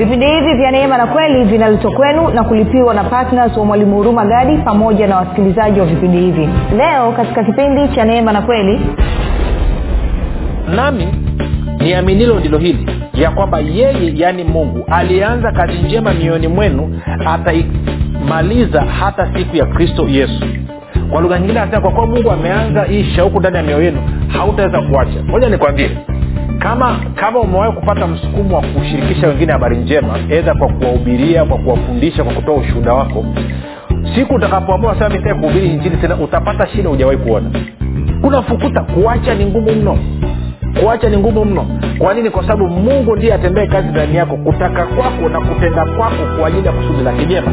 [0.00, 4.24] vipindi hivi vya neema na kweli vinaletwa kwenu na kulipiwa na ptns wa mwalimu huruma
[4.24, 6.48] gadi pamoja na wasikilizaji wa vipindi hivi.
[6.76, 8.80] Leo katika kipindi cha neema na kweli
[10.76, 11.08] nami
[11.78, 19.28] niaminilo ndilo hili ya kwamba yeye yaani mungu aliyeanza kazi njema mioyoni mwenu ataimaliza hata
[19.34, 20.44] siku ya kristo yesu.
[21.10, 24.80] Kwa lugha nyingine anasema kwa kuwa mungu ameanza hii shauku ndani ya mioyo yenu hautaweza
[24.82, 25.22] kuacha.
[25.26, 25.90] Moja nikwambie
[26.60, 32.24] kama kama umewahi kupata msukumo wa kushirikisha wengine habari njema edha kwa kuwahubiria kwa kuwafundisha
[32.24, 33.24] kwa kutoa ushuhuda wako
[34.14, 37.50] siku utakapoamua sema mitaki kuhubiri injili tena utapata shida hujawahi kuona.
[38.20, 39.98] Kuna fukuta kuacha ni ngumu mno.
[40.82, 41.66] Kuacha ni ngumu mno.
[41.98, 42.30] Kwa nini?
[42.30, 46.66] Kwa sababu mungu ndiye atembee kazi ndani yako kutaka kwako na kutenda kwako kwa ajili
[46.66, 47.52] ya kusudi lake jema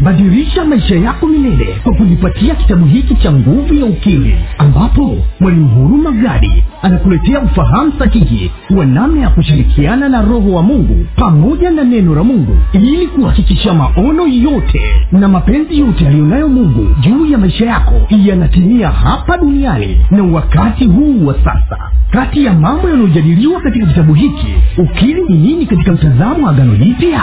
[0.00, 6.10] badilisha maisha yako milele kwa kujipatia kitabu hiki cha nguvu ya ukimwi ambapo mwalimu huruma
[6.12, 12.14] gadi anakuletea ufahamu sahihi wa namna ya kushirikiana na roho wa mungu pamoja na neno
[12.14, 14.80] la mungu ili kuhakikisha maono yote
[15.12, 21.26] na mapenzi yote yaliyonayo mungu juu ya maisha yako yanatimia hapa duniani na wakati huu
[21.26, 21.78] wa sasa.
[22.10, 24.46] Kati ya mambo yanayojadiliwa katika kitabu hiki
[24.78, 27.22] ukili ni nini katika mtazamo wa agano jipya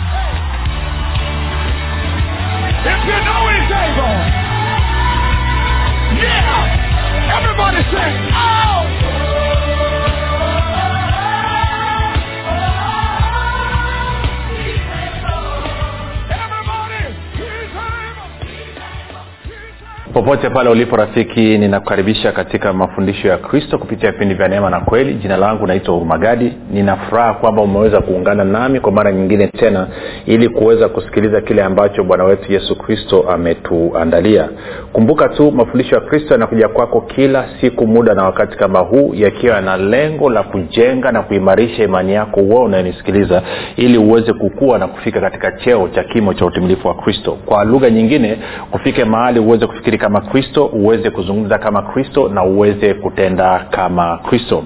[20.13, 25.13] popote pale ulipo rafiki ninakukaribisha katika mafundisho ya kristo kupitia vipindi vya neema na kweli.
[25.13, 29.87] Jina langu naitwa urumagadi ninafuraha kwamba umeweza kuungana nami kwa mara nyingine tena
[30.25, 34.49] ili kuweza kusikiliza kile ambacho bwana wetu yesu kristo ametuandalia.
[34.93, 39.55] Kumbuka tu mafundisho ya kristo yanakuja kwako kila siku muda na wakati kama huu yakiwa
[39.55, 43.41] yana lengo la kujenga na kuimarisha imani yako uo unayonisikiliza
[43.75, 47.37] ili uweze kukua na kufika katika cheo cha kimo cha utimilifu wa kristo.
[47.45, 48.37] Kwa lugha nyingine
[48.71, 54.63] kufike mahali uweze kufikiri kama kristo uweze kuzungumza kama kristo na uweze kutenda kama kristo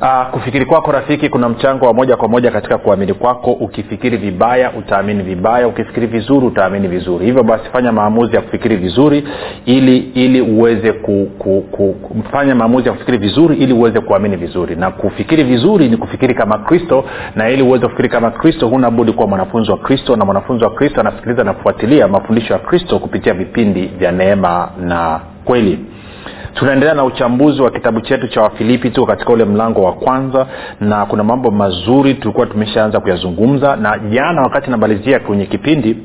[0.00, 3.52] uh, kufikiri kwako rafiki kuna mchango wa moja kwa moja katika kuamini kwako.
[3.52, 5.68] Ukifikiri vibaya utaamini vibaya.
[5.68, 7.26] Ukifikiri vizuri utaamini vizuri.
[7.26, 9.28] Hivyo basi fanya maamuzi ya kufikiri vizuri
[9.64, 11.96] ili ili uweze ku, ku, ku,
[12.32, 14.76] fanya maamuzi ya kufikiri vizuri ili uweze kuamini vizuri.
[14.76, 17.04] Na kufikiri vizuri ni kufikiri kama kristo
[17.34, 20.70] na ili uweze kufikiri kama kristo huna budi kuwa mwanafunzi wa kristo na mwanafunzi wa
[20.70, 25.78] kristo anasikiliza na kufuatilia mafundisho ya kristo kupitia vipindi vya neema na kweli
[26.54, 30.46] tunaendelea na uchambuzi wa kitabu chetu cha wafilipi tuko katika ule mlango wa kwanza
[30.80, 35.96] na kuna mambo mazuri tulikuwa tumeshaanza kuyazungumza na jana wakati namalizia kwenye kipindi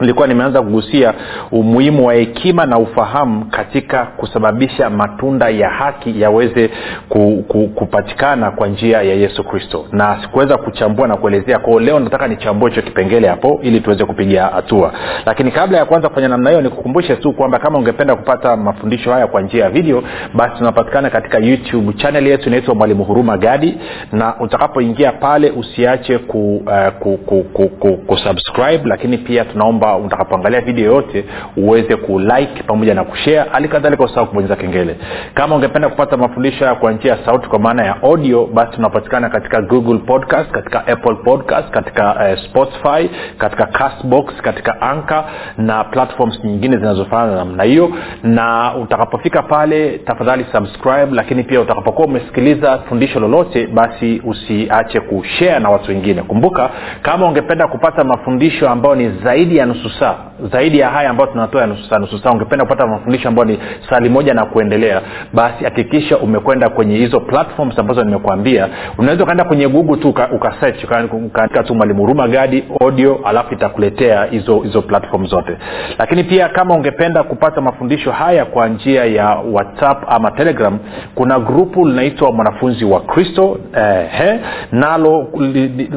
[0.00, 1.14] nilikuwa nimeanza kugusia
[1.52, 6.70] umuhimu wa hekima na ufahamu katika kusababisha matunda ya haki yaweze
[7.08, 9.84] ku, ku, kupatikana kwa njia ya yesu kristo.
[9.92, 14.46] Na sikuweza kuchambua na kuelezea kwao leo nataka nichambue hicho kipengele hapo ili tuweze kupiga
[14.46, 14.92] hatua.
[15.26, 19.26] Lakini kabla ya kuanza kufanya namna hiyo nikukumbushe tu kwamba kama ungependa kupata mafundisho haya
[19.26, 20.02] kwa njia ya video
[20.34, 23.78] basi tunapatikana katika youtube chanel yetu inaitwa mwalimu huruma gadi.
[24.12, 30.06] Na utakapoingia pale usiache ku, uh, ku, ku, ku, ku, kusubscribe lakini pia tunaomba kwamba
[30.06, 31.24] utakapoangalia video yote
[31.56, 33.50] uweze kulike pamoja na kushare.
[33.52, 34.96] Hali kadhalika usahau kubonyeza kengele.
[35.34, 39.62] Kama ungependa kupata mafundisho kwa njia ya sauti kwa maana ya audio basi tunapatikana katika
[39.62, 45.24] google podcast katika apple podcast katika uh, spotify katika castbox katika anka
[45.58, 47.90] na platforms nyingine zinazofanana namna hiyo.
[48.22, 55.70] Na utakapofika pale tafadhali subscribe lakini pia utakapokuwa umesikiliza fundisho lolote basi usiache kushare na
[55.70, 56.22] watu wengine.
[56.22, 56.70] Kumbuka
[57.02, 61.66] kama ungependa kupata mafundisho ambayo ni zaidi ya nusu saa zaidi ya haya ambayo tunatoa
[61.66, 63.58] nusu saa ungependa kupata mafundisho ambayo ni
[63.90, 65.00] sali moja na kuendelea
[65.32, 68.68] basi hakikisha umekwenda kwenye hizo platforms ambazo nimekuambia.
[68.98, 74.60] Unaweza ukaenda kwenye google tu ukasearch ukaandika tu mwalimu huruma gadi audio alafu itakuletea hizo
[74.60, 75.56] hizo platform zote.
[75.98, 80.78] Lakini pia kama ungependa kupata mafundisho haya kwa njia ya whatsapp ama telegram
[81.14, 84.40] kuna grupu linaitwa mwanafunzi wa kristo eh,
[84.72, 85.18] nalo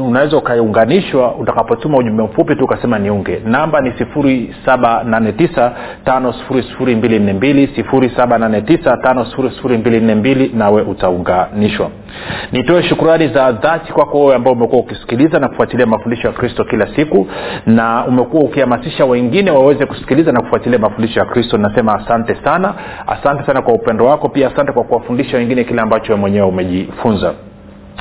[0.08, 3.42] unaweza ukaunganishwa utakapotuma ujumbe mfupi tu ukasema niunge.
[3.46, 3.92] Namba ni
[4.66, 5.72] 789
[10.54, 11.90] nawe utaunganishwa.
[12.52, 16.96] Nitoe shukurani za dhati kwako wewe ambao umekuwa ukisikiliza na kufuatilia mafundisho ya kristo kila
[16.96, 17.28] siku
[17.66, 21.58] na umekuwa ukihamasisha wengine waweze kusikiliza na kufuatilia mafundisho ya kristo.
[21.58, 22.74] Nasema asante sana.
[23.08, 24.30] Asante sana kwa upendo wako.
[24.30, 27.34] Pia asante kwa kuwafundisha wengine kile ambacho mwenyewe umejifunza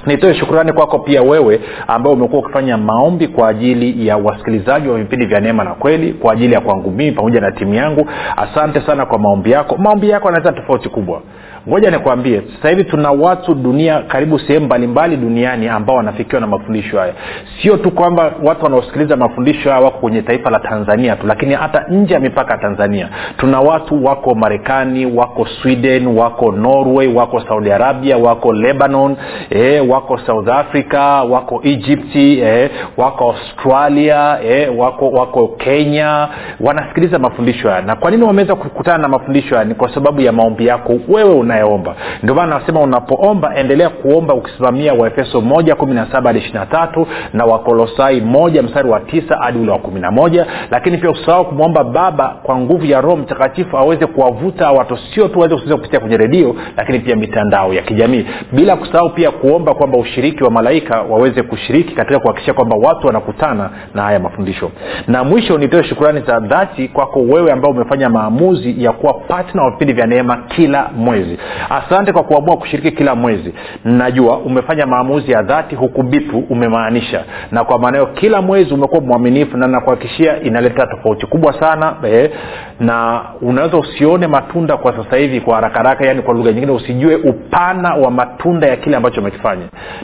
[0.07, 5.27] nitoe shukurani kwako pia wewe ambao umekuwa ukifanya maombi kwa ajili ya wasikilizaji wa vipindi
[5.27, 8.07] vya neema na kweli kwa ajili ya kwangu mimi pamoja na timu yangu.
[8.37, 9.77] Asante sana kwa maombi yako.
[9.77, 11.21] Maombi yako yanaleta tofauti kubwa.
[11.69, 16.99] Ngoja nikwambie sasa hivi tuna watu dunia karibu sehemu mbalimbali duniani ambao wanafikiwa na mafundisho
[16.99, 17.13] haya.
[17.63, 21.85] Sio tu kwamba watu wanaosikiliza mafundisho haya wako kwenye taifa la tanzania tu lakini hata
[21.89, 23.09] nje ya mipaka ya tanzania.
[23.37, 29.17] Tuna watu wako marekani wako sweden wako norway wako saudi arabia wako lebanon
[29.51, 36.29] eh, wako south africa wako egypti eh, wako australia eh, wako wako kenya.
[36.61, 37.83] Wanasikiliza mafundisho haya.
[37.83, 39.65] Na kwa nini wameweza kukutana na mafundisho haya?
[39.69, 41.95] Ni kwa sababu ya maombi yako wewe unayeomba.
[42.23, 45.95] Ndio maana nasema unapoomba endelea kuomba ukisimamia waefeso moja kumi
[47.33, 50.47] na wakolosai moja mstari wa tisa hadi ule wa kumi na moja.
[50.71, 54.99] Lakini pia usisahau kumwomba baba kwa nguvu ya roho mtakatifu aweze kuwavuta watu.
[55.15, 58.27] Sio tu waweze kusikiza kwenye redio lakini pia mitandao ya kijamii.
[58.53, 63.71] Bila kusahau pia kuomba kwamba ushiriki wa malaika waweze kushiriki katika kuhakikisha kwamba watu wanakutana
[63.95, 64.71] na haya mafundisho.
[65.09, 69.71] Na mwisho nitoe shukurani za dhati kwako wewe ambao umefanya maamuzi ya kuwa patna wa
[69.71, 71.39] vipindi vya neema kila mwezi.
[71.71, 73.55] Asante kwa kuamua kushiriki kila mwezi.
[73.85, 77.25] Najua umefanya maamuzi ya dhati hukubipu umemaanisha.
[77.53, 82.31] Na kwa maana hiyo kila mwezi umekuwa mwaminifu na nakuhakikishia inaleta tofauti kubwa sana eh,
[82.81, 87.17] na unaweza usione matunda kwa sasa hivi kwa haraka haraka yani kwa lugha nyingine usijue
[87.17, 89.60] upana wa matunda ya kile ambacho umekifanya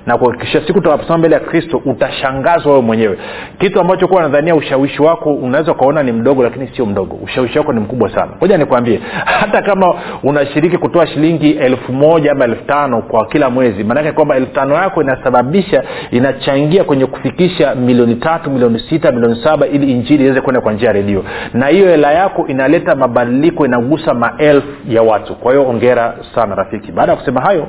[0.07, 3.19] na kuhakikisha siku utakaposema mbele ya kristo utashangazwa wewe mwenyewe.
[3.59, 7.17] Kitu ambacho kuwa nadhania ushawishi wako unaweza ukaona ni mdogo lakini sio mdogo.
[7.25, 8.33] Ushawishi wako ni mkubwa sana.
[8.41, 9.01] Moja nikwambie
[9.41, 14.37] hata kama unashiriki kutoa shilingi elfu moja ama elfu tano kwa kila mwezi maanake kwamba
[14.37, 20.25] elfu tano yako inasababisha inachangia kwenye kufikisha milioni tatu milioni sita milioni saba ili injili
[20.25, 21.25] iweze kwenda kwa njia ya redio.
[21.55, 25.35] Na hiyo hela yako inaleta mabadiliko inagusa maelfu ya watu.
[25.35, 26.93] Kwa hiyo ongera sana rafiki.
[26.93, 27.67] Baada ya kusema hayo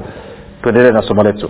[0.63, 1.49] tuendelee na somo letu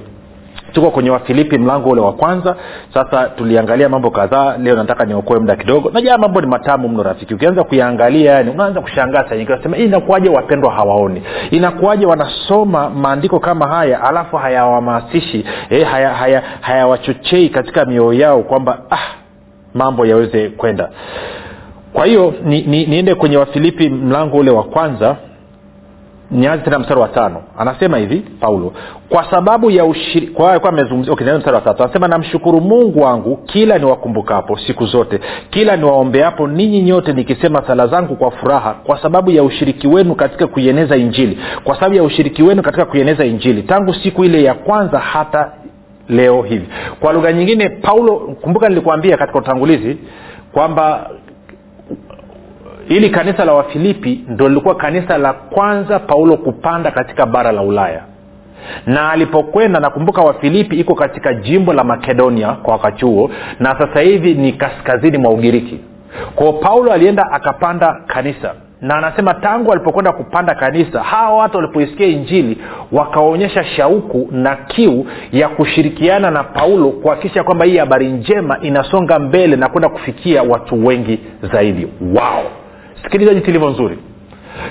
[0.74, 2.56] tuko kwenye wafilipi mlango ule wa kwanza.
[2.94, 4.58] Sasa tuliangalia mambo kadhaa.
[4.58, 5.90] Leo nataka niokoe muda kidogo.
[5.94, 7.34] Najaa mambo ni matamu mno rafiki.
[7.34, 11.24] Ukianza kuyaangalia yani unaanza kushangaa sanyingi unasema inakuwaje wapendwa hawaoni?
[11.52, 15.88] Inakuwaje wanasoma maandiko kama haya alafu hayawahamasishi eh,
[16.62, 18.98] hayawachochei haya, haya katika mioyo yao kwamba ah
[19.74, 20.90] mambo yaweze kwenda?
[21.94, 25.16] Kwa hiyo niende ni, ni kwenye wafilipi mlango ule wa kwanza
[26.32, 27.42] nianze tena mstari wa tano.
[27.58, 28.74] Anasema hivi paulo
[29.10, 30.54] kwa sababu ya ushiri kwa
[31.80, 35.20] anasema namshukuru mungu wangu kila niwakumbukapo siku zote
[35.50, 40.48] kila niwaombeapo ninyi nyote nikisema sala zangu kwa furaha kwa sababu ya ushiriki wenu katika
[40.48, 41.40] kuieneza injili.
[41.64, 43.64] Kwa sababu ya ushiriki wenu katika kuieneza injili.
[43.64, 45.52] Tangu siku ile ya kwanza hata
[46.10, 46.68] leo hivi.
[47.00, 49.98] Kwa lugha nyingine paulo kumbuka nilikuambia katika utangulizi
[50.54, 51.10] kwamba
[52.90, 58.02] ili kanisa la wafilipi ndo lilikuwa kanisa la kwanza paulo kupanda katika bara la ulaya.
[58.86, 64.34] Na alipokwenda nakumbuka wafilipi iko katika jimbo la makedonia kwa wakati huo na sasa hivi
[64.34, 65.80] ni kaskazini mwa ugiriki.
[66.36, 68.54] Kwao paulo alienda akapanda kanisa.
[68.82, 72.58] Na anasema tangu alipokwenda kupanda kanisa hawa watu walipoisikia injili
[72.92, 79.56] wakaonyesha shauku na kiu ya kushirikiana na paulo kuhakikisha kwamba hii habari njema inasonga mbele
[79.56, 81.20] na kwenda kufikia watu wengi
[81.54, 81.88] zaidi.
[82.16, 82.44] Wao
[83.08, 83.98] sikiliza jinsi nzuri.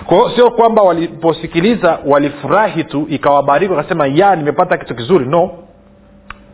[0.06, 5.26] Kwao sio kwamba waliposikiliza walifurahi tu ikawabariki wakasema ya nimepata kitu kizuri.
[5.26, 5.50] No.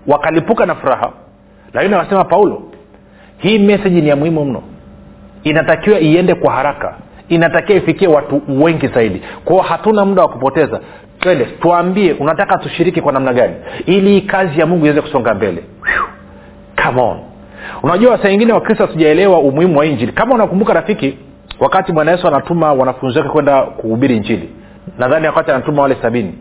[0.06, 1.12] Wakalipuka na furaha.
[1.72, 2.62] Lakini wakasema paulo
[3.38, 4.62] hii meseji ni ya muhimu mno.
[5.42, 6.94] Inatakiwa iende kwa haraka.
[7.28, 9.22] Inatakiwa ifikie watu wengi zaidi.
[9.44, 10.80] Kwao hatuna muda wa kupoteza.
[11.20, 13.54] Twende tuambie unataka tushiriki kwa namna gani?
[13.86, 15.64] Ili kazi ya mungu iweze kusonga mbele.
[16.84, 17.18] Come on.
[17.82, 20.12] Unajua saa ingine wakristo hatujaelewa umuhimu wa injili.
[20.12, 21.18] Kama unakumbuka rafiki
[21.62, 24.50] wakati bwana yesu anatuma wanafunzi wake kwenda kuhubiri injili
[24.98, 26.34] nadhani wakati anatuma wale sabini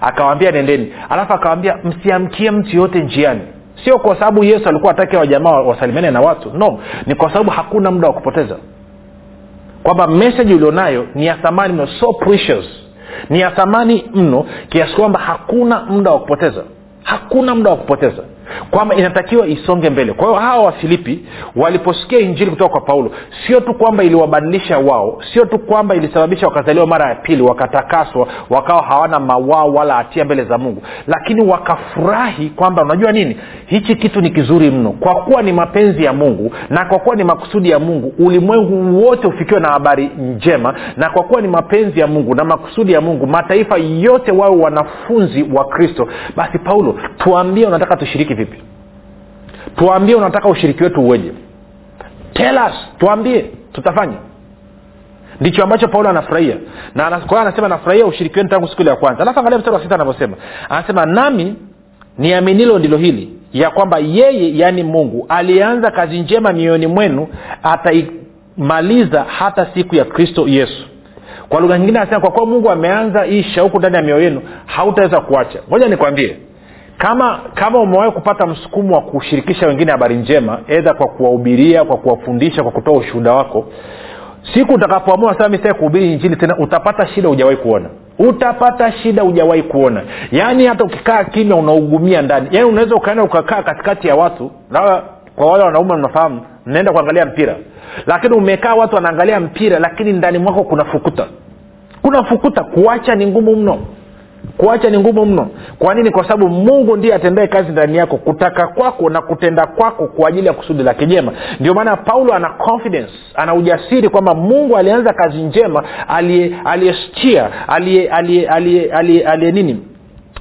[0.00, 0.92] akawambia nendeni.
[1.08, 3.40] Alafu akawambia msiamkie mtu yoyote njiani.
[3.84, 6.50] Sio kwa sababu yesu alikuwa atake wajamaa wasalimiane na watu.
[6.54, 8.56] No ni kwa sababu hakuna muda wa kupoteza.
[9.82, 12.64] Kwamba meseji ulionayo ni ya thamani mno so precious.
[13.30, 16.62] Ni ya thamani mno kiasi kwamba hakuna muda wa kupoteza.
[17.02, 18.22] Hakuna muda wa kupoteza
[18.70, 20.12] kwamba inatakiwa isonge mbele.
[20.12, 21.24] Kwa hiyo hawa wafilipi
[21.56, 23.10] waliposikia injili kutoka kwa paulo
[23.46, 28.82] sio tu kwamba iliwabadilisha wao sio tu kwamba ilisababisha wakazaliwa mara ya pili wakatakaswa wakawa
[28.82, 33.36] hawana mawao wala hatia mbele za mungu lakini wakafurahi kwamba unajua nini?
[33.66, 34.90] Hichi kitu ni kizuri mno.
[34.90, 39.26] Kwa kuwa ni mapenzi ya mungu na kwa kuwa ni makusudi ya mungu ulimwengu wote
[39.26, 43.26] ufikiwe na habari njema na kwa kuwa ni mapenzi ya mungu na makusudi ya mungu
[43.26, 48.62] mataifa yote wawe wanafunzi wa kristo basi paulo tuambie unataka tushiriki vipi?
[49.76, 51.32] Tuambie unataka ushiriki wetu uweje?
[52.32, 54.16] Tell us tuambie tutafanya.
[55.40, 56.56] Ndicho ambacho paulo anafurahia.
[56.94, 59.22] Na kwa anasema nafurahia ushiriki wenu tangu siku ya kwanza.
[59.22, 60.36] Alafu angalia mstari wa sita anavyosema.
[60.68, 61.54] Anasema nami
[62.18, 67.28] niaminilo ndilo hili ya kwamba yeye yaani mungu aliyeanza kazi njema mioyoni mwenu
[67.62, 70.86] ataimaliza hata siku ya kristo yesu.
[71.48, 75.20] Kwa lugha nyingine anasema kwa kuwa mungu ameanza hii shauku ndani ya mioyo yenu hautaweza
[75.20, 75.58] kuacha.
[75.70, 76.36] Moja nikwambie
[76.98, 82.62] kama kama umewahi kupata msukumo wa kushirikisha wengine habari njema edha kwa kuwahubiria kwa kuwafundisha
[82.62, 83.66] kwa kutoa ushuhuda wako
[84.54, 87.90] siku utakapoamua sasa kuhubiri injili tena utapata shida hujawahi kuona.
[88.18, 90.02] Utapata shida hujawahi kuona.
[90.32, 92.48] Yaani hata ukikaa kimya unaugumia ndani.
[92.50, 95.02] Yaani unaweza ukaenda ukakaa katikati ya watu labda
[95.36, 97.56] kwa wale wanaume mnafahamu mnaenda kuangalia mpira.
[98.06, 101.26] Lakini umekaa watu wanaangalia mpira lakini ndani mwako kuna fukuta
[102.02, 103.78] kuna fukuta kuacha ni ngumu mno
[104.58, 105.48] kuacha ni ngumu mno.
[105.78, 106.10] Kwa nini?
[106.10, 110.46] Kwa sababu mungu ndiye atendae kazi ndani yako kutaka kwako na kutenda kwako kwa ajili
[110.46, 111.32] ya kusudi lake jema.
[111.60, 115.84] Ndio maana paulo ana confidence ana ujasiri kwamba mungu alianza kazi njema
[116.64, 119.80] aliyestia aliye nini?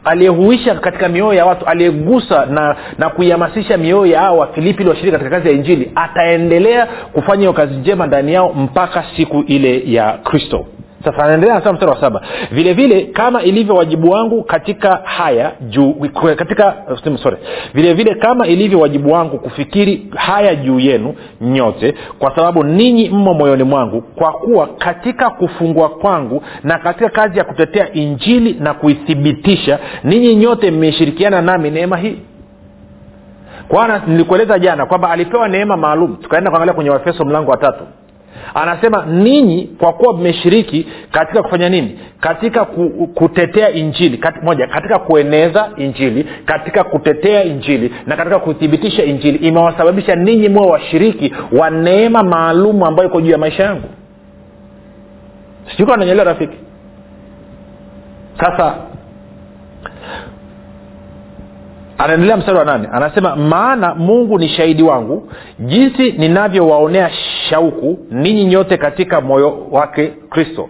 [0.03, 5.11] Aliyehuisha katika mioyo ya watu aliyegusa na na kuihamasisha mioyo ya hao wafilipi ili washiriki
[5.17, 10.11] katika kazi ya injili ataendelea kufanya hiyo kazi njema ndani yao mpaka siku ile ya
[10.11, 10.65] kristo
[11.03, 12.21] sasa anaendelea nasema mstari wa saba.
[12.51, 15.93] Vile vile kama ilivyo wajibu wangu katika haya juu
[16.35, 16.75] katika
[17.23, 17.37] sorry.
[17.73, 23.33] Vile vile kama ilivyo wajibu wangu kufikiri haya juu yenu nyote kwa sababu ninyi mmo
[23.33, 29.79] moyoni mwangu kwa kuwa katika kufungwa kwangu na katika kazi ya kutetea injili na kuithibitisha
[30.03, 32.17] ninyi nyote mmeshirikiana nami neema hii.
[33.67, 36.15] Kwana nilikueleza jana kwamba alipewa neema maalum.
[36.15, 37.83] Tukaenda kuangalia kwenye wafeso mlango wa tatu
[38.53, 41.99] anasema ninyi kwa kuwa mmeshiriki katika kufanya nini?
[42.19, 44.17] Katika ku, kutetea injili.
[44.17, 50.67] Kat, moja katika kueneza injili katika kutetea injili na katika kuthibitisha injili imewasababisha ninyi mwe
[50.67, 53.87] washiriki wa neema maalumu ambayo iko juu ya maisha yangu.
[55.77, 56.57] Sijui ananyelewa rafiki.
[58.39, 58.75] Sasa
[61.97, 62.87] anaendelea mstari wa nane.
[62.91, 67.09] Anasema maana mungu ni shahidi wangu jinsi ninavyowaonea
[67.49, 70.69] shauku ninyi nyote katika moyo wake kristo.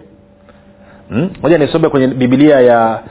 [1.42, 1.66] Moja hmm?
[1.66, 3.02] nisome kwenye bibilia ya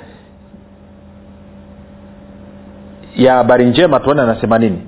[3.15, 4.81] ya habari njema tuone anasema nini.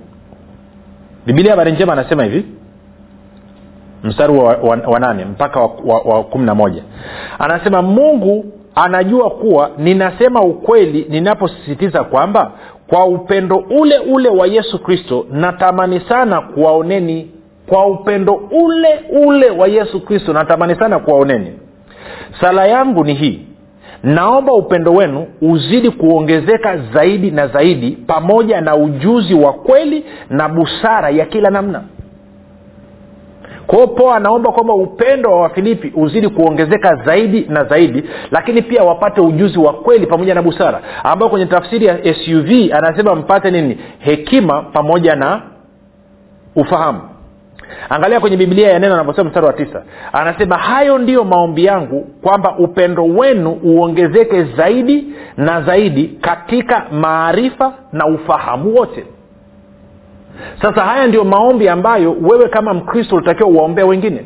[1.26, 2.46] Bibilia ya habari njema anasema hivi
[4.04, 6.84] mstari wa, wa, wa nane mpaka wa, wa, wa kumi na moja.
[7.40, 8.46] Anasema mungu
[8.84, 12.52] anajua kuwa ninasema ukweli ninaposisitiza kwamba
[12.88, 17.32] kwa upendo ule ule wa yesu kristo natamani sana kuwaoneni
[17.68, 21.54] kwa upendo ule ule wa yesu kristo natamani sana kuwaoneni.
[22.42, 23.40] Sala yangu ni hii.
[24.04, 31.10] Naomba upendo wenu uzidi kuongezeka zaidi na zaidi pamoja na ujuzi wa kweli na busara
[31.10, 31.84] ya kila namna
[33.70, 39.22] kwao po anaomba kwamba upendo wa wafilipi uzidi kuongezeka zaidi na zaidi lakini pia wapate
[39.22, 43.78] ujuzi wa kweli pamoja na busara ambayo kwenye tafsiri ya suv anasema mpate nini?
[44.00, 45.42] Hekima pamoja na
[46.56, 47.02] ufahamu.
[47.90, 49.84] Angalia kwenye biblia ya neno anavyosema mstari wa tisa.
[50.14, 55.08] Anasema hayo ndiyo maombi yangu kwamba upendo wenu uongezeke zaidi
[55.38, 59.06] na zaidi katika maarifa na ufahamu wote
[60.62, 64.26] sasa haya ndio maombi ambayo wewe kama mkristo ulitakiwa uwaombea wengine.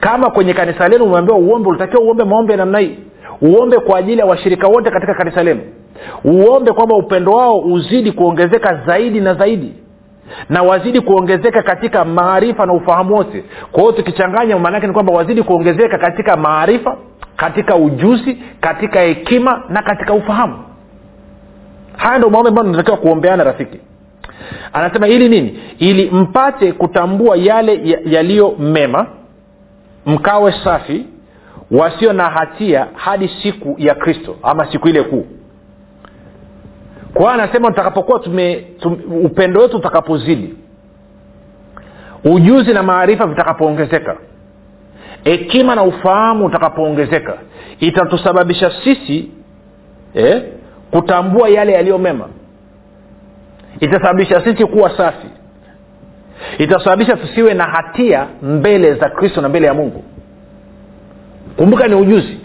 [0.00, 2.98] Kama kwenye kanisa lenu umeambiwa uombe ulitakiwa uombe maombi ya namna hii.
[3.42, 5.60] Uombe kwa ajili ya washirika wote katika kanisa lenu.
[6.24, 9.72] Uombe kwamba upendo wao uzidi kuongezeka zaidi na zaidi.
[10.48, 13.44] Na wazidi kuongezeka katika maarifa na ufahamu wote.
[13.72, 16.96] Kwa hiyo tukichanganya maanaake ni kwamba wazidi kuongezeka katika maarifa
[17.36, 20.58] katika ujuzi katika hekima na katika ufahamu.
[21.96, 23.78] Haya ndo maombi ambayo tunatakiwa kuombeana rafiki
[24.72, 25.58] anasema ili nini?
[25.78, 29.06] Ili mpate kutambua yale yaliyo mema
[30.06, 31.06] mkawe safi
[31.70, 35.26] wasio na hatia hadi siku ya kristo ama siku ile kuu.
[37.14, 40.54] Kwa anasema tutakapokuwa tume, tume, upendo wetu utakapozidi
[42.24, 44.16] ujuzi na maarifa vitakapoongezeka
[45.24, 47.38] hekima na ufahamu utakapoongezeka
[47.80, 49.30] itatusababisha sisi
[50.14, 50.42] eh,
[50.90, 52.28] kutambua yale yaliyo mema
[53.80, 55.26] itasababisha sisi kuwa safi.
[56.58, 60.04] Itasababisha tusiwe na hatia mbele za kristo na mbele ya mungu.
[61.56, 62.38] Kumbuka ni ujuzi.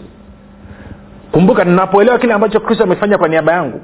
[1.32, 3.80] Kumbuka ninapoelewa kile ambacho kristo amefanya kwa niaba yangu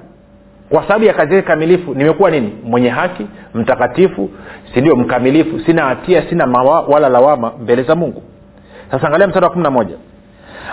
[0.68, 2.52] kwa sababu ya kazi yake kamilifu nimekuwa nini?
[2.64, 4.30] Mwenye haki mtakatifu
[4.74, 5.60] sindio mkamilifu.
[5.60, 8.22] Sina hatia sina mawa, wala lawama mbele za mungu.
[8.90, 9.94] Sasa angalia mstari wa kumi na moja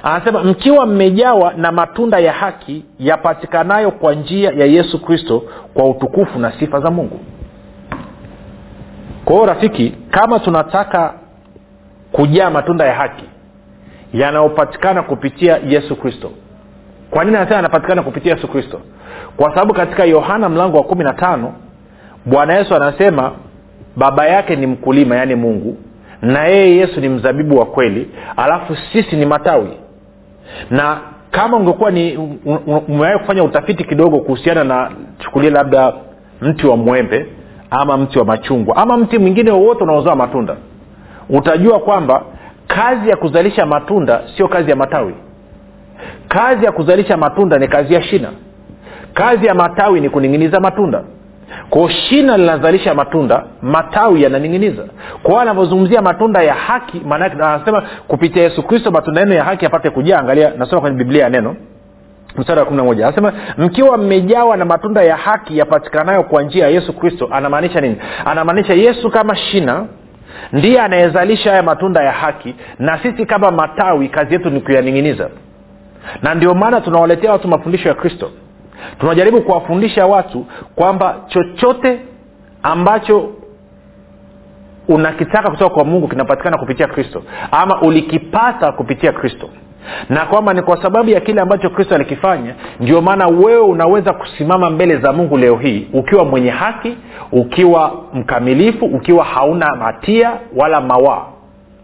[0.04, 6.40] anasema mkiwa mmejawa na matunda ya haki yapatikanayo kwa njia ya yesu kristo kwa utukufu
[6.40, 7.20] na sifa za mungu.
[9.26, 11.14] Kwa hiyo rafiki kama tunataka
[12.12, 13.26] kujaa matunda ya haki
[14.14, 16.32] yanayopatikana kupitia yesu kristo.
[17.12, 18.82] Kwa nini anasema yanapatikana kupitia yesu kristo?
[19.38, 21.54] Kwa sababu katika yohana mlango wa kumi na tano
[22.26, 23.32] bwana yesu anasema
[23.96, 25.78] baba yake ni mkulima yaani mungu
[26.22, 29.70] na yeye yesu ni mzabibu wa kweli alafu sisi ni matawi
[30.70, 30.98] na
[31.32, 32.18] kama ungekuwa ni
[32.88, 35.94] umewahi kufanya utafiti kidogo kuhusiana na chukulia labda
[36.42, 37.26] mti wa mwembe
[37.70, 40.56] ama mti wa machungwa ama mti mwingine wowote unaozaa matunda
[41.30, 42.24] utajua kwamba
[42.68, 45.14] kazi ya kuzalisha matunda sio kazi ya matawi.
[46.28, 48.30] Kazi ya kuzalisha matunda ni kazi ya shina.
[49.14, 51.04] Kazi ya matawi ni kuning'iniza matunda
[51.70, 54.84] kwao shina linazalisha matunda matawi yananing'iniza.
[55.24, 59.90] Kwao anavyozungumzia matunda ya haki maanake anasema kupitia yesu kristo matunda yenu ya haki apate
[59.90, 60.20] kujaa.
[60.20, 61.56] Angalia nasoma kwenye biblia ya neno
[62.38, 63.08] mstari wa kumi na moja.
[63.08, 67.96] Anasema mkiwa mmejawa na matunda ya haki yapatikanayo kwa njia ya yesu kristo anamaanisha nini?
[68.26, 69.86] Anamaanisha yesu kama shina
[70.54, 75.30] ndiye anayezalisha haya matunda ya haki na sisi kama matawi kazi yetu ni kuyaning'iniza.
[76.22, 78.32] Na ndio maana tunawaletea watu mafundisho ya kristo
[79.00, 82.00] tunajaribu kuwafundisha watu kwamba chochote
[82.64, 83.30] ambacho
[84.88, 89.50] unakitaka kutoka kwa mungu kinapatikana kupitia kristo ama ulikipata kupitia kristo.
[90.10, 94.70] Na kwamba ni kwa sababu ya kile ambacho kristo alikifanya ndio maana wewe unaweza kusimama
[94.70, 96.98] mbele za mungu leo hii ukiwa mwenye haki
[97.32, 101.26] ukiwa mkamilifu ukiwa hauna hatia wala mawaa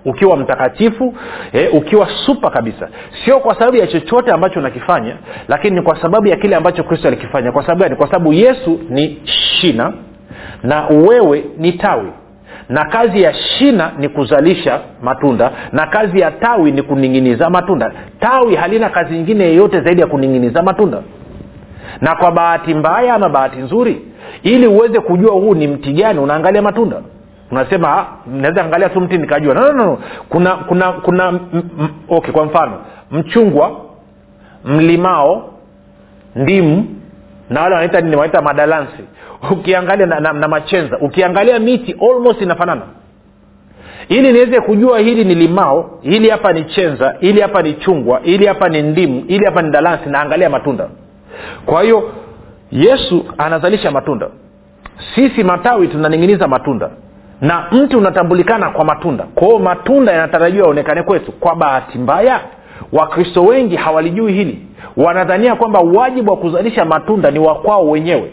[0.05, 1.13] ukiwa mtakatifu
[1.53, 2.89] eh, ukiwa supa kabisa.
[3.25, 5.15] Sio kwa sababu ya chochote ambacho unakifanya
[5.47, 7.51] lakini ni kwa sababu ya kile ambacho kristo alikifanya.
[7.51, 7.95] Kwa sababu gani?
[7.95, 9.93] Kwa sababu yesu ni shina
[10.63, 12.09] na wewe ni tawi.
[12.69, 17.91] Na kazi ya shina ni kuzalisha matunda na kazi ya tawi ni kuning'iniza matunda.
[18.19, 21.01] Tawi halina kazi nyingine yeyote zaidi ya kuning'iniza matunda.
[22.01, 24.01] Na kwa bahati mbaya ama bahati nzuri
[24.43, 27.01] ili uweze kujua huu ni mti gani unaangalia matunda
[27.51, 29.53] unasema naweza angalia tu mti nikajua.
[29.53, 29.97] No, no, no.
[30.29, 32.77] kuna kuna kuna m, m, okay kwa mfano
[33.11, 33.71] mchungwa
[34.65, 35.53] mlimao
[36.35, 36.85] ndimu
[37.49, 39.03] na wale wanaita nini wanaita madalansi.
[39.51, 42.81] Ukiangalia na, na, na machenza ukiangalia miti almost inafanana.
[44.09, 48.45] Ili niweze kujua hili ni limao hili hapa ni chenza hili hapa ni chungwa hili
[48.45, 50.89] hapa ni ndimu hili hapa ni dalansi naangalia matunda.
[51.65, 52.11] Kwa hiyo
[52.71, 54.27] yesu anazalisha matunda.
[55.15, 56.89] Sisi matawi tunaning'iniza matunda
[57.41, 59.23] na mti unatambulikana kwa matunda.
[59.35, 61.31] Kwao matunda yanatarajiwa yaonekane kwetu.
[61.31, 62.39] Kwa bahati mbaya
[62.93, 64.65] wakristo wengi hawalijui hili.
[64.97, 68.31] Wanadhania kwamba wajibu wa kuzalisha matunda ni wakwao wenyewe.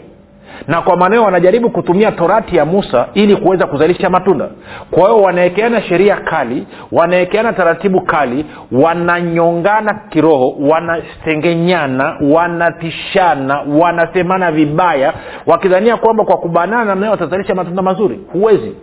[0.67, 4.49] Na kwa maanao wanajaribu kutumia torati ya musa ili kuweza kuzalisha matunda.
[4.91, 15.13] Kwa hiyo wanawekeana sheria kali wanawekeana taratibu kali wananyongana kiroho wanasengenyana wanatishana wanasemana vibaya
[15.45, 18.19] wakidhania kwamba kwa kubanana namna watazalisha matunda mazuri.
[18.33, 18.75] Huwezi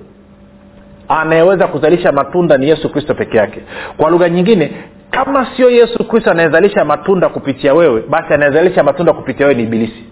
[1.08, 3.60] anayeweza kuzalisha matunda ni yesu kristo peke yake.
[3.96, 4.72] Kwa lugha nyingine
[5.10, 10.04] kama sio yesu kristo anayezalisha matunda kupitia wewe basi anayezalisha matunda kupitia wewe ni ibilisi.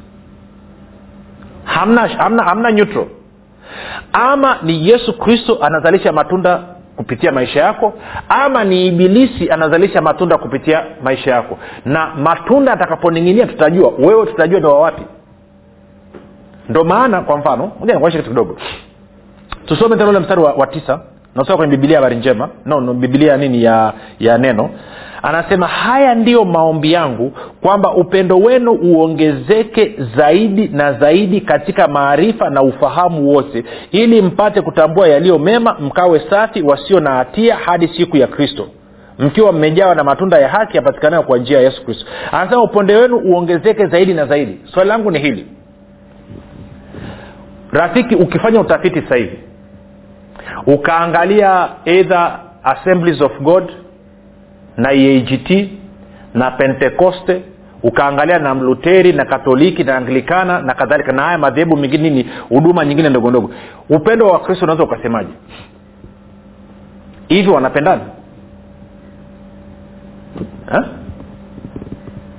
[1.65, 3.07] Hamna, hamna, hamna neutral.
[4.13, 6.63] Ama ni yesu kristo anazalisha matunda
[6.97, 7.93] kupitia maisha yako
[8.29, 11.59] ama ni ibilisi anazalisha matunda kupitia maisha yako.
[11.85, 13.93] Na matunda atakaponing'inia tutajua.
[13.99, 15.03] Wewe tutajua ni wawapi
[16.69, 17.73] ndo maana kwa mfano
[18.11, 18.57] kitu kidogo
[19.67, 21.01] tusome tena ule mstari wa, wa tisa.
[21.35, 22.49] Nasoma kwenye bibilia habari njema.
[22.67, 24.71] No, no bibilia nini ya ya neno.
[25.23, 32.63] Anasema haya ndiyo maombi yangu kwamba upendo wenu uongezeke zaidi na zaidi katika maarifa na
[32.63, 38.27] ufahamu wote ili mpate kutambua yaliyo mema mkawe safi wasio na hatia hadi siku ya
[38.27, 38.69] kristo.
[39.19, 42.07] Mkiwa mmejawa na matunda ya haki yapatikanayo kwa njia ya yesu kristo.
[42.33, 44.59] Anasema upendo wenu uongezeke zaidi na zaidi.
[44.75, 45.47] Swali langu ni hili.
[47.73, 49.39] Rafiki ukifanya utafiti sasa hivi
[50.67, 53.73] ukaangalia either assemblies of god
[54.77, 55.69] na eagt
[56.35, 57.43] na pentekoste
[57.83, 62.85] ukaangalia na mluteri na katoliki na anglikana na kadhalika na haya madhehebu mengine nini huduma
[62.85, 63.51] nyingine ndogo ndogo.
[63.89, 65.31] Upendo wa kristo unaweza ukasemaje?
[67.29, 68.01] Hivi wanapendana?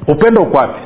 [0.07, 0.79] Upendo uko wapi?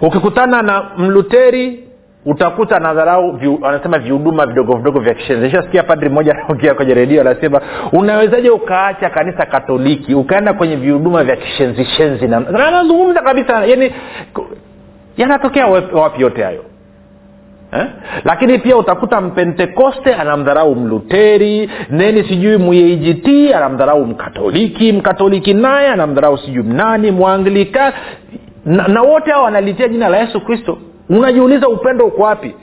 [0.00, 1.84] Ukikutana na mluteri
[2.26, 7.60] utakuta nadharau anasema vihuduma vidogo vidogo vya kishenzi padri mmoja anaongea kwenye redio anasema
[7.92, 13.92] unawezaje ukaacha kanisa katoliki ukaenda kwenye vihuduma vya kishenzishenzi anazungumza kabisa yani
[15.16, 16.64] yanatokea wapi yote hayo?
[17.72, 17.86] Eh?
[18.24, 26.62] lakini pia utakuta mpentekoste anamdharau mluteri neni sijui mueigt anamdharau mkatoliki mkatoliki naye anamdharau sijui
[26.62, 27.92] mnani mwanglika
[28.64, 30.78] na, na wote hao wanalitia jina la yesu kristo
[31.10, 32.54] unajiuliza upendo uko wapi?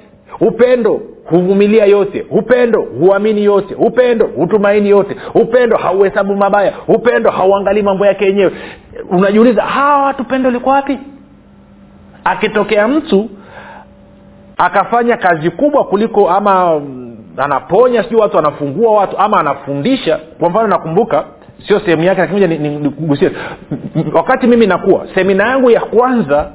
[0.41, 2.25] Upendo huvumilia yote.
[2.30, 3.75] Upendo huamini yote.
[3.75, 5.15] Upendo hutumaini yote.
[5.34, 6.73] Upendo hauhesabu mabaya.
[6.88, 8.52] Upendo hauangalii mambo yake yenyewe.
[9.10, 10.99] Unajiuliza hawa watu pendo liko wapi?
[12.23, 13.30] Akitokea mtu
[14.58, 16.82] akafanya kazi kubwa kuliko ama
[17.38, 20.19] anaponya sijui watu anafungua watu ama anafundisha.
[20.39, 21.25] Kwa mfano nakumbuka
[21.67, 23.32] sio sehemu yake lakini nigusie
[24.13, 26.52] wakati mimi nakuwa semina yangu ya kwanza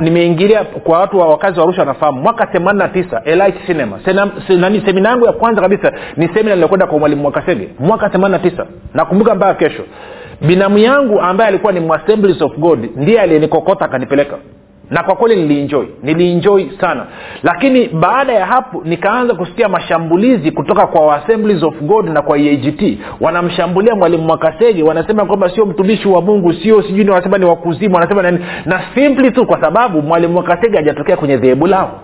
[0.00, 4.00] nimeingilia nime kwa watu wa wakazi wa arusha wanafahamu mwaka themani na tisa elit cinema.
[4.48, 7.68] Nani semina yangu ya kwanza kabisa ni semina niliokwenda kwa mwalimu mwakasege.
[7.78, 8.66] Mwaka themani na tisa.
[8.94, 9.82] Nakumbuka mpaka kesho.
[10.40, 14.36] Binamu yangu ambaye alikuwa ni assemblies of god ndiye aliyenikokota akanipeleka
[14.90, 17.06] na kwa kweli nilienjoy nilienjoy sana.
[17.42, 22.98] Lakini baada ya hapo nikaanza kusikia mashambulizi kutoka kwa assemblies of god na kwa eagt
[23.20, 28.22] wanamshambulia mwalimu mwakasege wanasema kwamba sio mtumishi wa mungu sio sijui wanasema ni wakuzimu wanasema
[28.22, 32.00] nani na simply tu kwa sababu mwalimu mwakasege hajatokea kwenye dhehebu lao.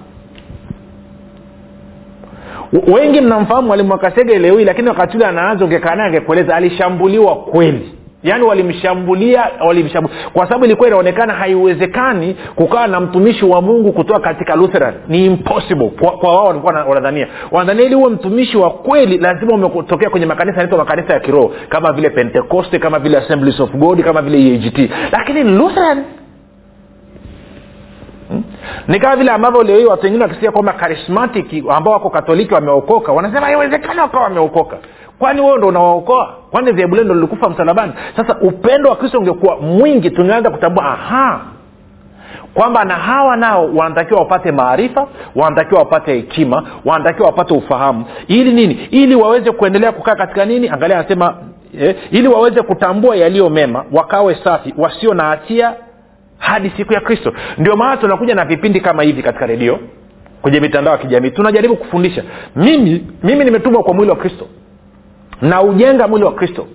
[2.94, 7.92] Wengi mnamfahamu mwalimu mwakasege leo hii lakini wakati ule anaanza ungekaa naye angekueleza alishambuliwa kweli
[8.22, 14.56] yaani walimshambulia walimshambulia kwa sababu ilikuwa inaonekana haiwezekani kukawa na mtumishi wa mungu kutoka katika
[14.56, 14.94] lutheran.
[15.08, 15.88] Ni impossible.
[16.00, 17.28] Kwa, kwa wao walikuwa wanadhania.
[17.50, 21.52] Wanadhania ili huwe mtumishi wa kweli lazima umetokea kwenye makanisa yanaitwa makanisa ya kiroho.
[21.68, 26.04] Kama vile pentekoste kama vile assemblies of god kama vile eagt lakini lutheran
[28.28, 28.42] Hmm?
[28.88, 33.12] ni kama vile ambavyo leo hii watu wengine wakisikia kwamba karismatiki ambao wako katoliki wameokoka
[33.12, 34.76] wanasema haiwezekani wakawa wameokoka
[35.22, 36.34] kwani wewe ndo unawaokoa?
[36.50, 37.92] Kwani dhehebu ndo lilikufa msalabani?
[38.16, 41.40] Sasa upendo wa kristo ungekuwa mwingi tungeanza kutambua aha
[42.54, 45.06] kwamba na hawa nao wanatakiwa wapate maarifa
[45.36, 48.04] wanatakiwa wapate hekima wanatakiwa wapate ufahamu.
[48.28, 48.88] Ili nini?
[48.90, 50.68] Ili waweze kuendelea kukaa katika nini?
[50.68, 51.34] Angalia anasema
[51.80, 55.74] eh, ili waweze kutambua yaliyo mema wakawe safi wasio na hatia
[56.38, 57.32] hadi siku ya kristo.
[57.58, 59.78] Ndio maana tunakuja na vipindi kama hivi katika redio
[60.42, 61.30] kwenye mitandao ya kijamii.
[61.30, 62.22] Tunajaribu kufundisha.
[62.56, 64.46] Mimi mimi nimetumwa kwa mwili wa kristo
[65.42, 66.66] na ujenga mwili wa kristo.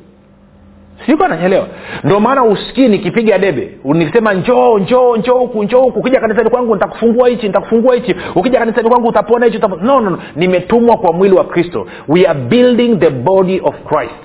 [1.06, 1.67] Siko ananyelewa
[2.03, 3.77] ndio maana usikii nikipiga debe.
[3.84, 5.99] Nikisema njoo njoo njoo huku njoo huku.
[5.99, 8.15] Ukija kanisani kwangu nitakufungua hichi nitakufungua hichi.
[8.36, 9.84] Ukija kanisani kwangu utapona hichi utapona.
[9.84, 10.19] No, no, no.
[10.36, 11.88] Nimetumwa kwa mwili wa kristo.
[12.08, 14.15] We are building the body of christ.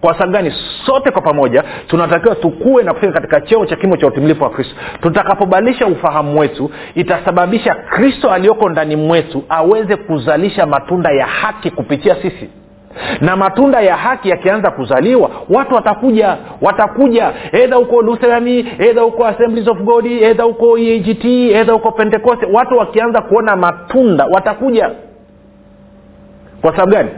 [0.00, 0.52] Kwa sababu gani?
[0.86, 4.74] Sote kwa pamoja tunatakiwa tukue na kufika katika cheo cha kimo cha utimilifu wa kristo.
[5.02, 12.48] Tutakapobadilisha ufahamu wetu itasababisha kristo aliyoko ndani mwetu aweze kuzalisha matunda ya haki kupitia sisi
[13.20, 17.32] na matunda ya haki yakianza kuzaliwa watu watakuja watakuja.
[17.52, 22.78] Edha huko lutherani edha huko assemblies of god edha huko eagt edha huko pentekoste watu
[22.78, 24.90] wakianza kuona matunda watakuja.
[26.60, 27.10] Kwa sababu gani?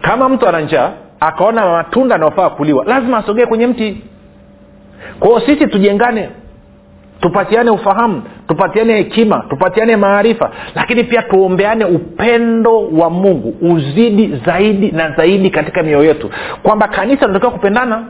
[0.00, 4.00] Kama mtu ana njaa akaona matunda anaofaa kuliwa lazima asogee kwenye mti.
[5.20, 6.30] Kwao sisi tujengane
[7.20, 15.10] tupatiane ufahamu tupatiane hekima tupatiane maarifa lakini pia tuombeane upendo wa mungu uzidi zaidi na
[15.10, 16.30] zaidi katika mioyo yetu.
[16.62, 18.04] Kwamba kanisa linatakiwa kupendana.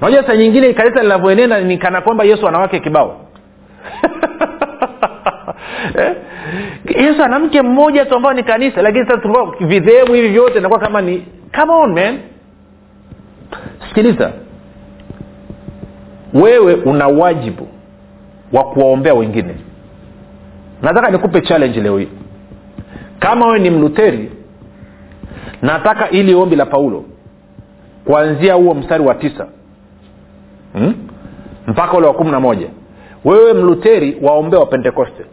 [0.00, 3.20] Unajua saa nyingine kanisa linavyoenenda ni kana kwamba yesu anawake kibao.
[5.98, 6.14] Eh?
[6.88, 9.20] yesu ana mke mmoja tu ambao ni kanisa lakini sasa
[9.60, 11.26] vidhehebu hivi vyote inakuwa kama ni
[11.60, 12.18] come on man.
[13.88, 14.32] Sikiliza
[16.34, 17.68] wewe una wajibu
[18.52, 19.54] wa kuwaombea wengine.
[20.82, 22.08] Nataka nikupe challenge leo hii.
[23.18, 24.30] Kama wewe ni mluteri
[25.62, 27.04] nataka ili ombi la paulo
[28.04, 29.46] kuanzia huo mstari wa tisa
[30.72, 30.94] hmm?
[31.66, 32.66] mpaka ule wa kumi na moja.
[33.24, 35.24] Wewe mluteri waombee wa pentekoste.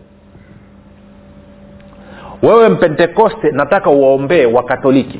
[2.41, 5.19] Wewe mpentekoste nataka uwaombee wakatoliki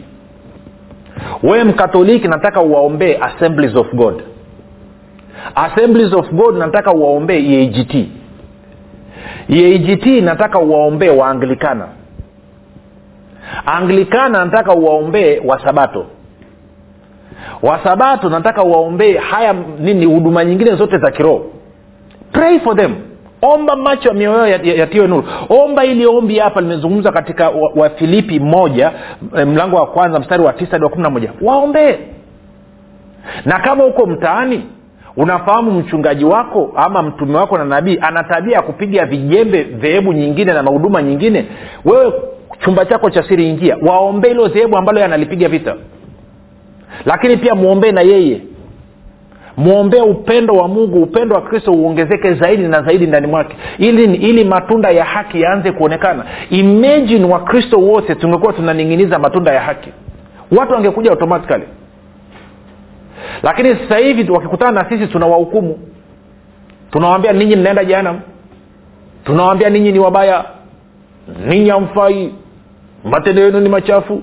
[1.44, 4.24] wewe mkatoliki nataka uwaombee assemblies of god
[5.56, 7.95] assemblies of god nataka uwaombee eagt
[9.50, 11.88] eagt nataka uwaombee waanglikana.
[13.65, 16.06] Anglikana nataka uwaombee wasabato.
[17.62, 21.45] Wasabato nataka uwaombee haya nini huduma nyingine zote za kiroho.
[22.32, 22.95] Pray for them.
[23.41, 25.28] Omba macho ya mioyo yatiwe nuru.
[25.50, 28.91] Omba ili ombi hapa limezungumza katika wafilipi wa moja
[29.45, 31.32] mlango wa kwanza mstari wa tisa hadi wa kumi na moja.
[31.41, 31.95] Waombee.
[33.45, 34.63] Na kama huko mtaani
[35.18, 40.54] unafahamu mchungaji wako ama mtume wako na nabii ana tabia ya kupiga vijembe dhehebu nyingine
[40.54, 41.46] na mahuduma nyingine?
[41.86, 42.14] Wewe
[42.60, 45.76] chumba chako cha siri ingia waombee hilo dhehebu ambalo analipiga vita.
[47.06, 48.42] Lakini pia mwombee na yeye.
[49.58, 53.56] Mwombee upendo wa mungu upendo wa kristo uongezeke zaidi na zaidi ndani mwake.
[53.78, 56.24] Ili ili matunda ya haki yaanze kuonekana.
[56.50, 59.90] Imagine wakristo wote tungekuwa tunaning'iniza matunda ya haki.
[60.58, 61.64] Watu wangekuja automatically
[63.43, 65.80] lakini sasa hivi wakikutana na sisi tunawahukumu.
[66.91, 68.19] Tunawambia ninyi mnaenda janam
[69.26, 70.45] tunawambia ninyi ni wabaya.
[71.47, 72.34] Ninyi amfai
[73.04, 74.21] matendo yenu ni machafu.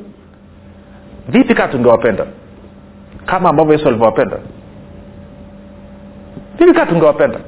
[1.29, 2.27] Vipi kaa tungewapenda?
[3.27, 4.37] Kama ambavyo yesu alivyowapenda.
[6.59, 7.38] Vipi kaa tungewapenda?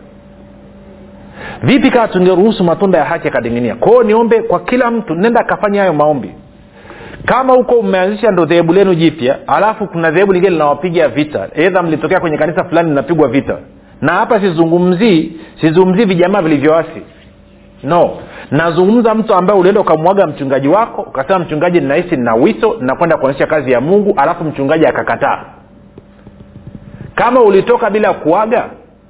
[1.63, 3.75] Vipi kaa tungeruhusu matunda ya haki yakadinginia?
[3.75, 6.35] Kwao niombe kwa kila mtu nenda akafanya hayo maombi
[7.27, 11.49] kama huko umeanzisha ndo dhehebu lenu jipya alafu kuna dhehebu lingine linawapiga vita.
[11.55, 13.57] Edha mlitokea kwenye kanisa fulani linapigwa vita.
[14.01, 17.03] Na hapa sizungumzii sizungumzii vijamaa vilivyoasi.
[17.83, 18.11] No.
[18.51, 23.73] Nazungumza mtu ambaye ulienda ukamwaga mchungaji wako ukasema mchungaji ninahisi nina wito nakwenda kuonyesha kazi
[23.73, 25.45] ya mungu alafu mchungaji akakataa.
[27.15, 28.65] Kama ulitoka bila kuaga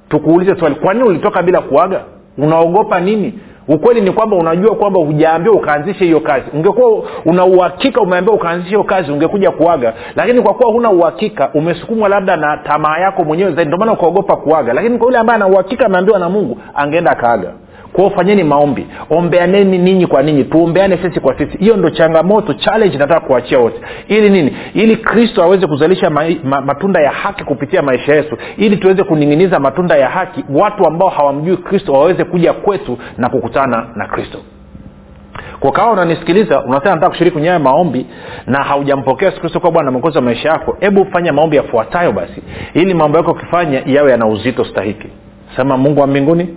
[0.09, 2.01] tukuulize swali kwa nini ulitoka bila kuaga?
[2.37, 6.45] Unaogopa nini ukweli ni kwamba unajua kwamba hujaambiwa ukaanzishe hiyo kazi.
[6.53, 9.93] Ungekuwa una uhakika umeambiwa ukaanzisha hiyo kazi ungekuja kuaga.
[10.15, 13.67] Lakini kwa kuwa huna uhakika umesukumwa labda na tamaa yako mwenyewe zaidi.
[13.67, 14.73] Ndio maana ukaogopa kuaga.
[14.73, 17.51] Lakini kwa yule ambaye ana uhakika ameambiwa na mungu angeenda akaaga
[17.97, 18.87] kwao fanyeni maombi.
[19.09, 20.43] Ombeaneni ninyi kwa ninyi.
[20.43, 21.57] Tuombeane sisi kwa sisi.
[21.57, 23.81] Hiyo ndo changamoto challenge nataka kuachia wote.
[24.07, 24.57] Ili nini?
[24.73, 28.37] Ili kristo aweze kuzalisha ma, ma, matunda ya haki kupitia maisha yetu.
[28.57, 33.87] Ili tuweze kuning'iniza matunda ya haki watu ambao hawamjui kristo waweze kuja kwetu na kukutana
[33.95, 34.37] na kristo.
[35.59, 38.05] Kwa kawa unanisikiliza unasema nataka kushiriki kwenye haya maombi
[38.47, 42.43] na haujampokea yesu kuwa bwana mwokozi wa maisha yako hebu fanya maombi yafuatayo basi.
[42.73, 45.07] Ili mambo yako ukifanya yawe yana uzito stahiki.
[45.55, 46.49] Sema mungu wa mbinguni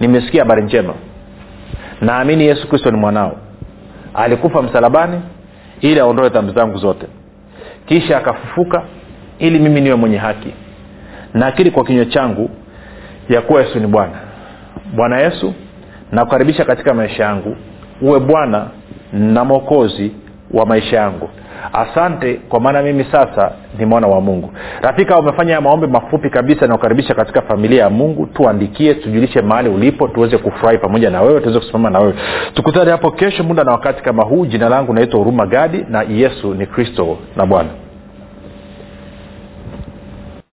[0.00, 0.94] nimesikia habari njema.
[2.00, 3.36] Naamini yesu kristo ni mwanao.
[4.14, 5.20] Alikufa msalabani
[5.80, 7.06] ili aondoe dhambi zangu zote.
[7.86, 8.82] Kisha akafufuka
[9.38, 10.52] ili mimi niwe mwenye haki.
[11.34, 12.50] Naakili kwa kinywa changu
[13.28, 14.16] ya kuwa yesu ni bwana.
[14.94, 15.54] Bwana yesu
[16.12, 17.56] nakukaribisha katika maisha yangu.
[18.02, 18.66] Uwe bwana
[19.12, 20.12] na mwokozi
[20.50, 21.28] wa maisha yangu.
[21.72, 24.50] Asante kwa maana mimi sasa ni mwana wa mungu.
[24.82, 28.26] Rafika umefanya ya maombi mafupi kabisa nakukaribisha katika familia ya mungu.
[28.26, 32.14] Tuandikie tujulishe mahali ulipo tuweze kufurahi pamoja na wewe tuweze kusimama na wewe.
[32.54, 34.46] Tukutane hapo kesho muda na wakati kama huu.
[34.46, 37.68] Jina langu naitwa huruma gadi na yesu ni kristo na bwana